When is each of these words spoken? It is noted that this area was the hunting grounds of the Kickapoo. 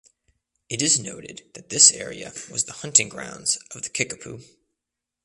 It 0.67 0.81
is 0.81 0.99
noted 0.99 1.51
that 1.53 1.69
this 1.69 1.91
area 1.91 2.33
was 2.49 2.63
the 2.63 2.73
hunting 2.73 3.07
grounds 3.07 3.59
of 3.69 3.83
the 3.83 3.89
Kickapoo. 3.89 4.41